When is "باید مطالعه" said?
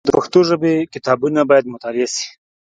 1.49-2.07